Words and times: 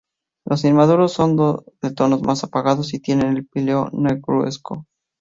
Los 0.47 0.63
inmaduros 0.65 1.13
son 1.13 1.37
de 1.37 1.91
tonos 1.93 2.23
más 2.23 2.43
apagados 2.43 2.95
y 2.95 2.99
tienen 2.99 3.37
el 3.37 3.45
píleo 3.45 3.91
negruzco. 3.93 4.87